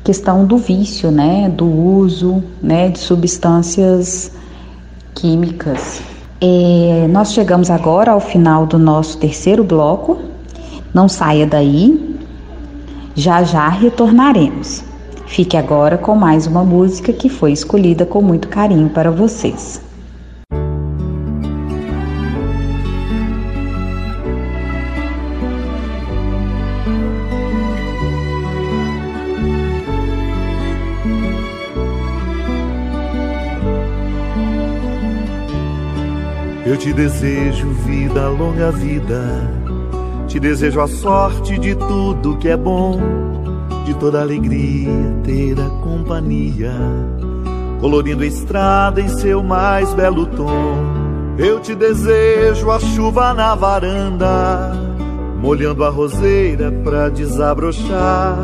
[0.05, 4.31] questão do vício, né, do uso, né, de substâncias
[5.15, 6.03] químicas.
[6.39, 10.19] É, nós chegamos agora ao final do nosso terceiro bloco.
[10.93, 12.15] Não saia daí,
[13.15, 14.85] já já retornaremos.
[15.29, 19.81] Fique agora com mais uma música que foi escolhida com muito carinho para vocês.
[36.81, 39.23] Te desejo vida, longa vida.
[40.27, 42.99] Te desejo a sorte de tudo que é bom,
[43.85, 44.91] de toda alegria
[45.23, 46.73] ter a companhia,
[47.81, 51.37] colorindo a estrada em seu mais belo tom.
[51.37, 54.73] Eu te desejo a chuva na varanda,
[55.39, 58.39] molhando a roseira pra desabrochar,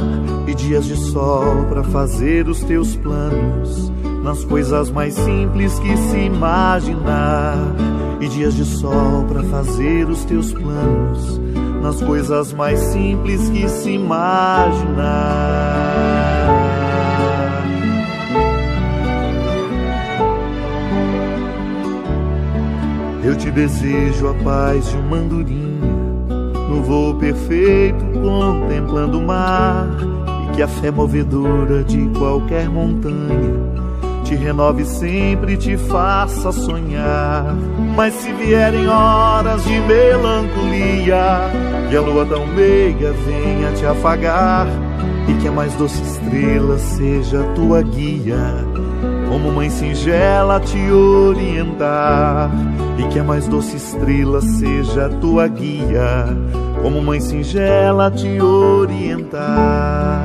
[0.46, 3.90] e dias de sol pra fazer os teus planos,
[4.26, 7.56] nas coisas mais simples que se imaginar
[8.20, 11.40] e dias de sol para fazer os teus planos
[11.80, 15.04] nas coisas mais simples que se imaginar.
[23.22, 25.92] Eu te desejo a paz de uma andorinha
[26.68, 29.88] no voo perfeito contemplando o mar
[30.48, 33.75] e que a fé movedora de qualquer montanha
[34.26, 37.54] te renove sempre e te faça sonhar.
[37.94, 41.50] Mas se vierem horas de melancolia,
[41.88, 44.66] que a lua tão meiga venha te afagar,
[45.28, 48.64] e que a mais doce estrela seja tua guia,
[49.28, 52.50] como mãe singela te orientar,
[52.98, 56.26] e que a mais doce estrela seja tua guia,
[56.82, 60.24] como mãe singela te orientar.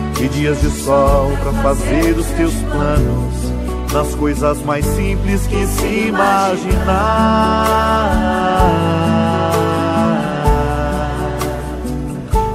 [0.21, 3.51] e dias de sol para fazer os teus planos
[3.91, 7.31] nas coisas mais simples que se imaginar.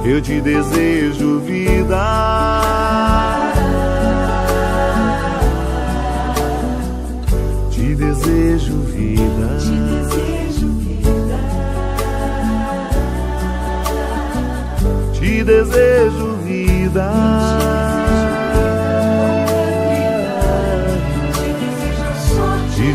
[0.05, 2.61] Eu te desejo vida.
[7.69, 9.57] Te desejo vida.
[9.59, 11.37] Te desejo vida.
[15.13, 16.26] Te desejo
[16.97, 17.37] vida.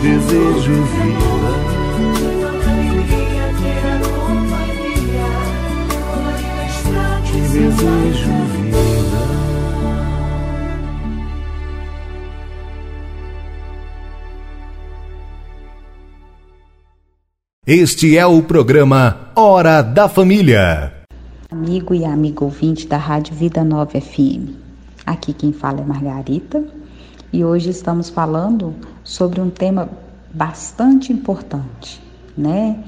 [0.02, 1.52] desejo vida.
[7.24, 8.82] Te desejo vida.
[17.64, 20.91] Este é o programa Hora da Família.
[21.52, 24.56] Amigo e amigo ouvinte da Rádio Vida Nova FM.
[25.04, 26.64] Aqui quem fala é Margarita
[27.30, 28.74] e hoje estamos falando
[29.04, 29.86] sobre um tema
[30.32, 32.02] bastante importante,
[32.34, 32.82] né?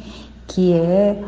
[0.47, 1.23] Que é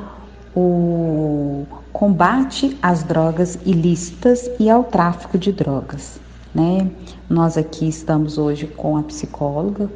[0.56, 6.18] o combate às drogas ilícitas e ao tráfico de drogas,
[6.54, 6.90] né?
[7.28, 9.90] Nós aqui estamos hoje com a psicóloga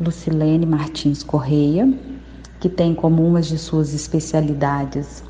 [0.00, 1.92] Lucilene Martins Correia,
[2.58, 5.22] que tem como uma de suas especialidades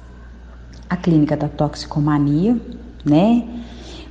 [0.93, 2.55] a clínica da toxicomania,
[3.03, 3.49] né?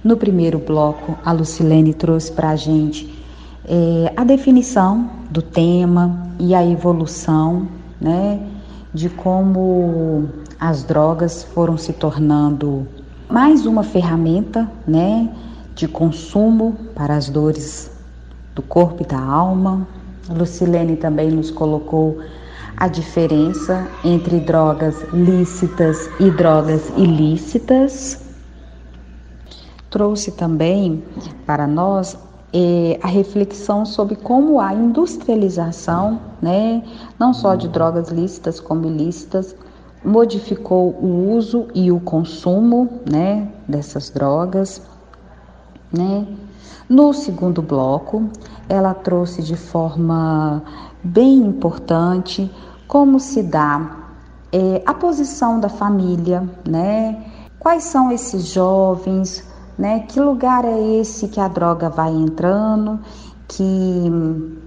[0.03, 3.07] No primeiro bloco, a Lucilene trouxe para a gente
[3.65, 7.67] é, a definição do tema e a evolução,
[8.01, 8.39] né,
[8.91, 10.27] de como
[10.59, 12.87] as drogas foram se tornando
[13.29, 15.29] mais uma ferramenta, né,
[15.75, 17.91] de consumo para as dores
[18.55, 19.87] do corpo e da alma.
[20.27, 22.17] A Lucilene também nos colocou
[22.77, 28.19] a diferença entre drogas lícitas e drogas ilícitas
[29.89, 31.03] trouxe também
[31.45, 32.17] para nós
[32.53, 36.83] é, a reflexão sobre como a industrialização, né,
[37.19, 39.55] não só de drogas lícitas como ilícitas,
[40.03, 44.81] modificou o uso e o consumo, né, dessas drogas,
[45.91, 46.25] né.
[46.89, 48.29] No segundo bloco,
[48.67, 50.61] ela trouxe de forma
[51.03, 52.51] bem importante
[52.87, 53.97] como se dá
[54.51, 57.25] é, a posição da família, né?
[57.59, 59.47] Quais são esses jovens,
[59.77, 60.01] né?
[60.01, 62.99] Que lugar é esse que a droga vai entrando,
[63.47, 64.59] que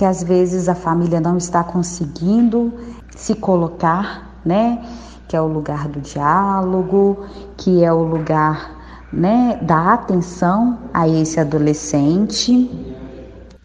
[0.00, 2.72] que às vezes a família não está conseguindo
[3.14, 4.82] se colocar, né?
[5.28, 7.26] Que é o lugar do diálogo,
[7.58, 12.70] que é o lugar, né, da atenção a esse adolescente.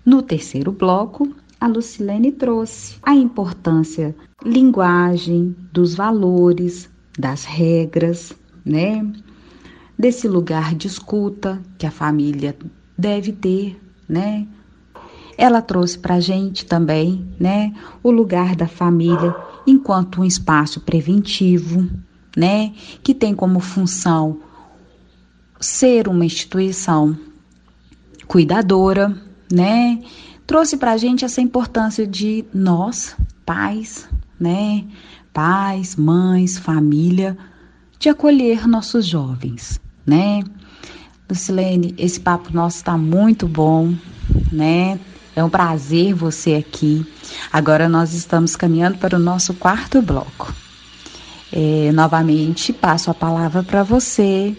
[0.06, 1.30] No terceiro bloco,
[1.60, 8.34] a Lucilene trouxe a importância linguagem, dos valores, das regras,
[8.64, 9.06] né?
[9.98, 12.56] Desse lugar de escuta que a família
[12.98, 14.48] deve ter, né?
[15.38, 19.36] Ela trouxe para a gente também, né, o lugar da família
[19.68, 21.90] enquanto um espaço preventivo,
[22.38, 22.72] né,
[23.04, 24.40] que tem como função
[25.60, 27.18] ser uma instituição
[28.28, 29.14] cuidadora,
[29.52, 30.02] né,
[30.46, 33.16] trouxe para a gente essa importância de nós,
[33.46, 34.08] pais,
[34.40, 34.86] né,
[35.34, 37.38] pais, mães, família,
[38.00, 40.44] de acolher nossos jovens, né.
[41.28, 43.96] Lucilene, esse papo nosso está muito bom,
[44.52, 45.00] né?
[45.36, 47.06] É um prazer você aqui.
[47.52, 50.54] Agora nós estamos caminhando para o nosso quarto bloco.
[51.52, 54.56] É, novamente passo a palavra para você.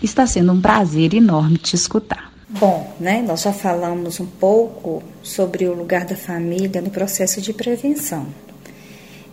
[0.00, 2.27] Está sendo um prazer enorme te escutar.
[2.48, 3.22] Bom, né?
[3.26, 8.26] Nós já falamos um pouco sobre o lugar da família no processo de prevenção.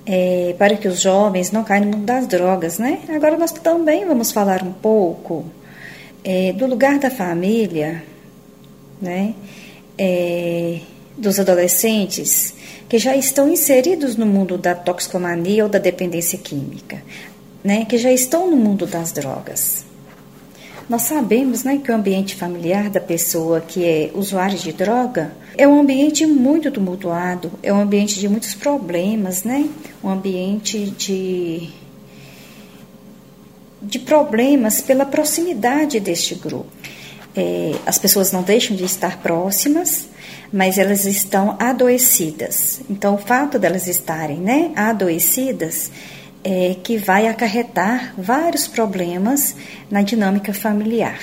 [0.06, 3.00] É, para que os jovens não caiam no mundo das drogas, né?
[3.10, 5.46] Agora nós também vamos falar um pouco
[6.24, 8.04] é, do lugar da família,
[9.02, 9.34] né?
[9.98, 10.80] é,
[11.18, 12.54] dos adolescentes
[12.88, 17.02] que já estão inseridos no mundo da toxicomania ou da dependência química,
[17.64, 19.85] né, que já estão no mundo das drogas.
[20.88, 25.68] Nós sabemos né, que o ambiente familiar da pessoa que é usuária de droga é
[25.68, 29.68] um ambiente muito tumultuado, é um ambiente de muitos problemas, né?
[30.04, 31.70] um ambiente de,
[33.82, 36.68] de problemas pela proximidade deste grupo
[37.36, 40.08] é, as pessoas não deixam de estar próximas,
[40.52, 42.82] mas elas estão adoecidas.
[42.90, 45.92] Então, o fato delas estarem né, adoecidas
[46.48, 49.56] é que vai acarretar vários problemas
[49.90, 51.20] na dinâmica familiar.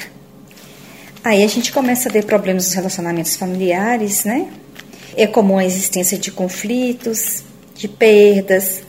[1.23, 4.49] Aí a gente começa a ver problemas nos relacionamentos familiares, né?
[5.17, 7.45] É comum a existência de conflitos,
[7.77, 8.83] de perdas,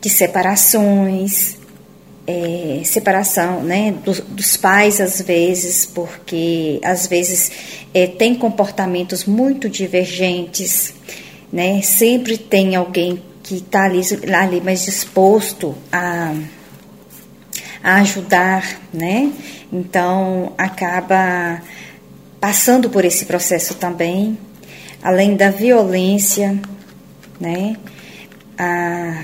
[0.00, 1.56] de separações,
[2.24, 7.50] é, separação né, dos, dos, pais, às vezes, porque às vezes
[7.92, 10.94] é, tem comportamentos muito divergentes,
[11.52, 14.00] né, sempre tem alguém que está ali,
[14.34, 16.34] ali mais disposto a,
[17.80, 19.32] a ajudar, né?
[19.72, 21.62] Então acaba
[22.40, 24.36] passando por esse processo também,
[25.00, 26.58] além da violência,
[27.38, 27.76] né?
[28.58, 29.22] A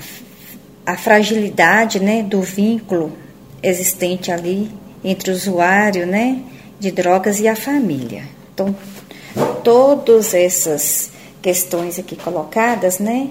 [0.85, 3.13] a fragilidade né, do vínculo
[3.61, 4.71] existente ali
[5.03, 6.41] entre o usuário né,
[6.79, 8.23] de drogas e a família.
[8.53, 8.75] Então,
[9.63, 11.11] todas essas
[11.41, 13.29] questões aqui colocadas, né,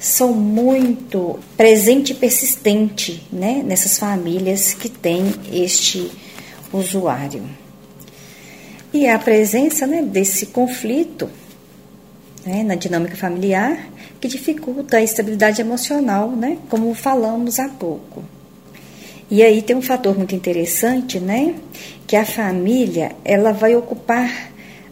[0.00, 6.10] são muito presente e persistente, né, nessas famílias que têm este
[6.72, 7.42] usuário.
[8.92, 11.28] E a presença, né, desse conflito,
[12.44, 13.90] né, na dinâmica familiar
[14.20, 16.58] que dificulta a estabilidade emocional, né?
[16.68, 18.22] Como falamos há pouco.
[19.30, 21.54] E aí tem um fator muito interessante, né?
[22.06, 24.49] Que a família, ela vai ocupar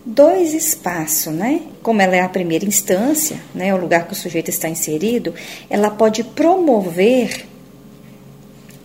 [0.08, 1.60] dois espaços, né?
[1.82, 5.34] Como ela é a primeira instância, né, o lugar que o sujeito está inserido,
[5.68, 7.46] ela pode promover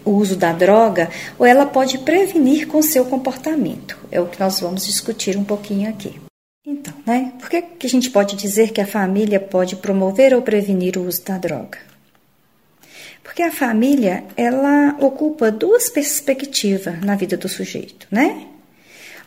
[0.04, 1.10] o uso da droga
[1.40, 3.98] ou ela pode prevenir com seu comportamento.
[4.12, 6.20] É o que nós vamos discutir um pouquinho aqui.
[6.66, 7.32] Então, né?
[7.40, 11.08] Por que, que a gente pode dizer que a família pode promover ou prevenir o
[11.08, 11.78] uso da droga?
[13.24, 18.48] Porque a família, ela ocupa duas perspectivas na vida do sujeito, né?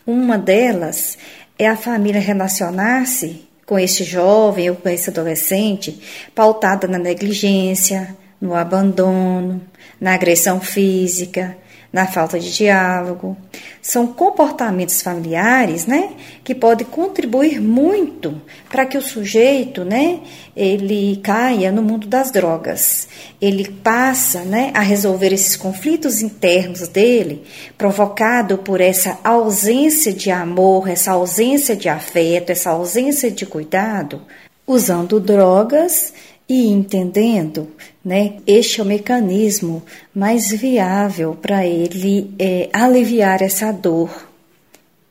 [0.07, 1.16] Uma delas
[1.59, 6.00] é a família relacionar-se com este jovem ou com esse adolescente
[6.34, 9.61] pautada na negligência, no abandono,
[10.00, 11.57] na agressão física,
[11.97, 13.34] na falta de diálogo.
[13.80, 16.11] São comportamentos familiares, né,
[16.44, 18.38] que podem contribuir muito
[18.68, 20.20] para que o sujeito, né,
[20.55, 23.09] ele caia no mundo das drogas.
[23.40, 27.44] Ele passa, né, a resolver esses conflitos internos dele,
[27.78, 34.20] provocado por essa ausência de amor, essa ausência de afeto, essa ausência de cuidado,
[34.66, 36.12] usando drogas
[36.49, 37.68] e entendendo,
[38.05, 39.82] né, este é o mecanismo
[40.14, 44.28] mais viável para ele é, aliviar essa dor,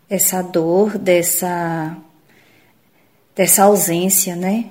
[0.10, 1.98] essa dor dessa,
[3.36, 4.66] dessa ausência, né,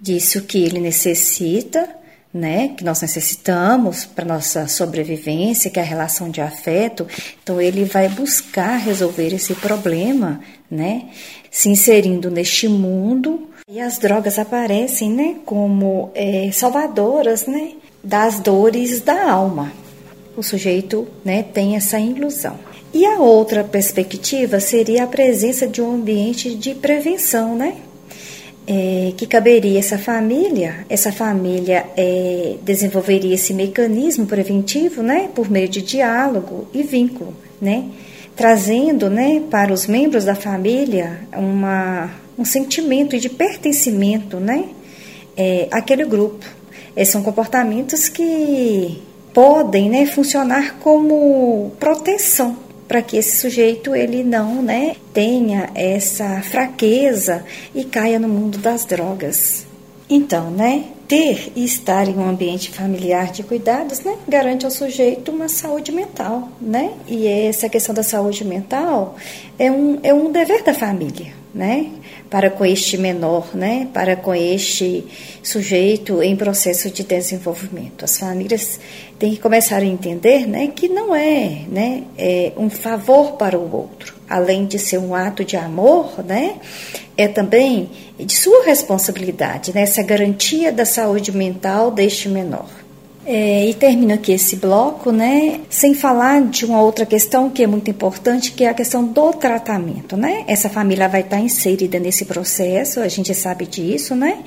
[0.00, 1.88] disso que ele necessita,
[2.32, 7.06] né, que nós necessitamos para nossa sobrevivência, que é a relação de afeto.
[7.42, 11.10] Então ele vai buscar resolver esse problema, né,
[11.50, 19.00] se inserindo neste mundo E as drogas aparecem, né, como é, salvadoras, né, das dores
[19.00, 19.72] da alma.
[20.36, 22.58] O sujeito, né, tem essa ilusão.
[22.92, 27.76] E a outra perspectiva seria a presença de um ambiente de prevenção, né?
[28.66, 35.68] É, que caberia essa família, essa família é, desenvolveria esse mecanismo preventivo, né, por meio
[35.68, 37.86] de diálogo e vínculo, né,
[38.36, 42.08] trazendo, né, para os membros da família uma,
[42.38, 44.66] um sentimento de pertencimento, né,
[45.36, 46.44] é, àquele grupo.
[46.96, 49.02] Esses são comportamentos que
[49.32, 52.56] podem, né, funcionar como proteção
[52.86, 57.42] para que esse sujeito ele não né, tenha essa fraqueza
[57.74, 59.66] e caia no mundo das drogas.
[60.10, 65.30] Então, né, ter e estar em um ambiente familiar de cuidados, né, garante ao sujeito
[65.30, 66.92] uma saúde mental, né?
[67.08, 69.16] E essa questão da saúde mental
[69.58, 71.90] é um, é um dever da família, né?
[72.32, 75.04] Para com este menor, né, para com este
[75.42, 78.06] sujeito em processo de desenvolvimento.
[78.06, 78.80] As famílias
[79.18, 83.76] têm que começar a entender, né, que não é, né, é um favor para o
[83.76, 86.54] outro, além de ser um ato de amor, né,
[87.18, 92.81] é também de sua responsabilidade, né, essa garantia da saúde mental deste menor.
[93.24, 97.68] É, e termino aqui esse bloco, né, sem falar de uma outra questão que é
[97.68, 100.42] muito importante, que é a questão do tratamento, né?
[100.48, 104.38] Essa família vai estar inserida nesse processo, a gente sabe disso, né?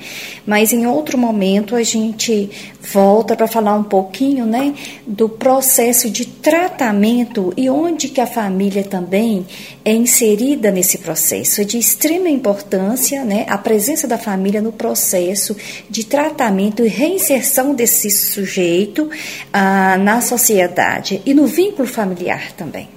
[0.44, 2.50] Mas em outro momento a gente
[2.92, 4.74] volta para falar um pouquinho, né,
[5.06, 9.46] do processo de tratamento e onde que a família também
[9.86, 11.62] é inserida nesse processo.
[11.62, 15.56] É de extrema importância, né, a presença da família no processo
[15.88, 19.08] de tratamento e reinserção desse sujeito direito
[19.52, 22.88] ah, na sociedade e no vínculo familiar também.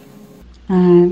[0.68, 1.10] Ah,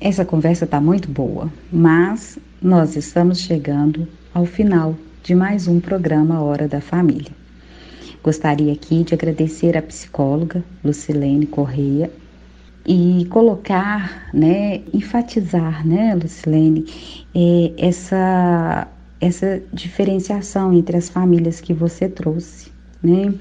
[0.00, 6.42] essa conversa está muito boa, mas nós estamos chegando ao final de mais um programa
[6.42, 7.32] Hora da Família.
[8.22, 12.10] Gostaria aqui de agradecer à psicóloga Lucilene Correia
[12.86, 16.84] e colocar, né, enfatizar, né, Lucilene,
[17.34, 18.88] é, essa
[19.20, 22.70] essa diferenciação entre as famílias que você trouxe,
[23.02, 23.34] né?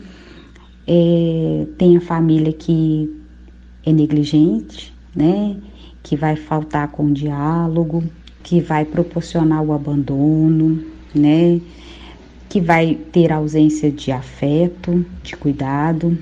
[0.88, 3.14] É, tem a família que
[3.86, 5.58] é negligente, né?
[6.02, 8.04] Que vai faltar com o diálogo,
[8.42, 10.82] que vai proporcionar o abandono,
[11.14, 11.60] né?
[12.48, 16.18] Que vai ter ausência de afeto, de cuidado.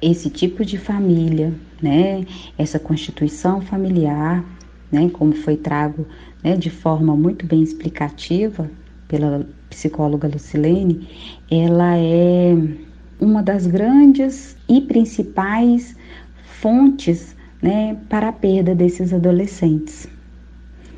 [0.00, 2.24] Esse tipo de família, né?
[2.56, 4.44] Essa constituição familiar,
[4.92, 5.10] né?
[5.12, 6.06] Como foi trago,
[6.42, 6.56] né?
[6.56, 8.70] De forma muito bem explicativa
[9.08, 11.08] pela psicóloga Lucilene,
[11.50, 12.56] ela é
[13.20, 15.94] uma das grandes e principais
[16.60, 20.06] fontes né, para a perda desses adolescentes.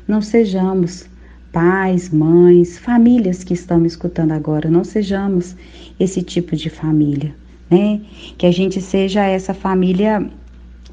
[0.07, 1.05] Não sejamos
[1.51, 5.55] pais, mães, famílias que estão me escutando agora, não sejamos
[5.99, 7.33] esse tipo de família,
[7.69, 8.01] né?
[8.37, 10.29] Que a gente seja essa família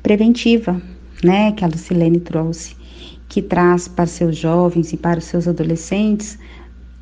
[0.03, 0.81] preventiva,
[1.23, 1.53] né?
[1.53, 2.77] Que a Lucilene trouxe,
[3.29, 6.39] que traz para seus jovens e para os seus adolescentes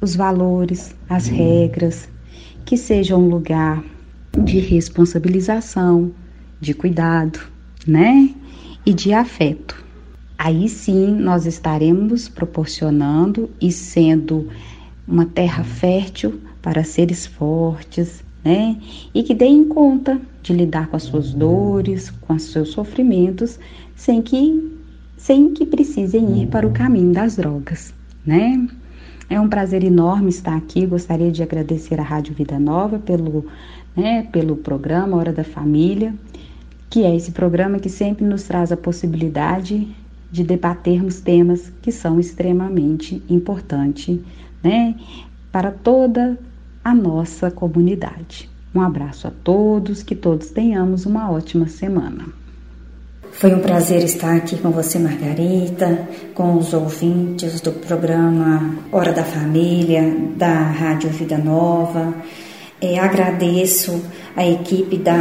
[0.01, 2.09] os valores, as regras,
[2.65, 3.85] que seja um lugar
[4.39, 6.13] de responsabilização,
[6.61, 7.41] de cuidado,
[7.87, 8.31] né?
[8.85, 9.83] E de afeto.
[10.39, 14.49] Aí sim nós estaremos proporcionando e sendo
[15.07, 18.77] uma terra fértil para seres fortes, né?
[19.15, 23.59] E que deem conta de lidar com as suas dores, com os seus sofrimentos,
[23.95, 24.71] sem que
[25.17, 27.95] sem que precisem ir para o caminho das drogas,
[28.27, 28.67] né?
[29.31, 30.85] É um prazer enorme estar aqui.
[30.85, 33.47] Gostaria de agradecer à Rádio Vida Nova pelo
[33.97, 36.15] né, pelo programa Hora da Família,
[36.89, 39.89] que é esse programa que sempre nos traz a possibilidade
[40.31, 44.19] de debatermos temas que são extremamente importantes
[44.63, 44.95] né,
[45.51, 46.39] para toda
[46.83, 48.49] a nossa comunidade.
[48.75, 52.25] Um abraço a todos, que todos tenhamos uma ótima semana.
[53.33, 59.25] Foi um prazer estar aqui com você, Margarita, com os ouvintes do programa Hora da
[59.25, 60.03] Família,
[60.37, 62.15] da Rádio Vida Nova.
[62.83, 64.03] É, agradeço
[64.37, 65.15] a equipe da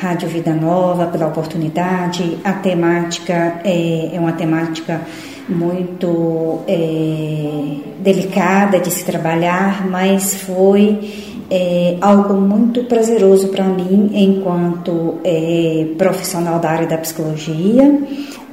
[0.00, 2.38] Rádio Vida Nova pela oportunidade.
[2.42, 5.02] A temática é, é uma temática
[5.46, 15.18] muito é, delicada de se trabalhar, mas foi é, algo muito prazeroso para mim enquanto
[15.22, 18.00] é, profissional da área da psicologia.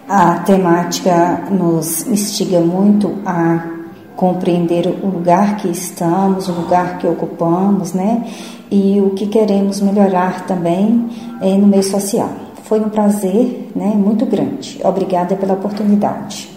[0.10, 3.77] A temática nos instiga muito a
[4.18, 8.28] compreender o lugar que estamos, o lugar que ocupamos, né?
[8.70, 11.08] E o que queremos melhorar também
[11.40, 12.30] é, no meio social.
[12.64, 13.94] Foi um prazer, né?
[13.96, 14.82] Muito grande.
[14.84, 16.57] Obrigada pela oportunidade.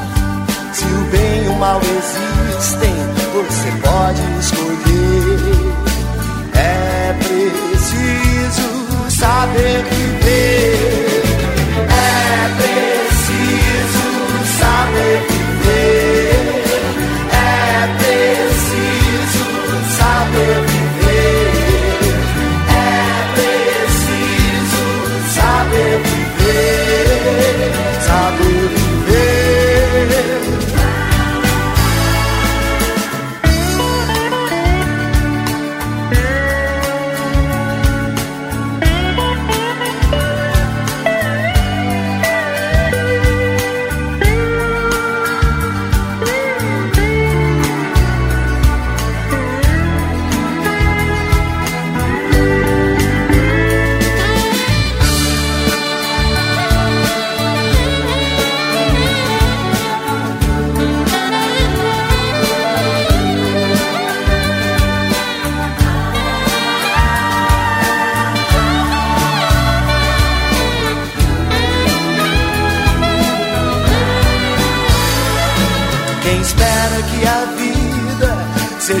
[0.73, 2.95] Se o bem e o mal existem,
[3.33, 5.71] você pode escolher.
[6.53, 8.69] É preciso
[9.09, 10.20] saber viver.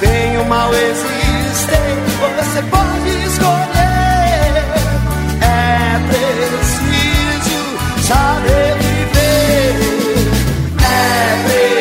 [0.00, 1.96] bem ou o mal existem.
[2.20, 4.64] Você pode escolher.
[5.40, 7.58] É preciso
[8.06, 9.76] saber viver.
[10.82, 11.75] É preciso.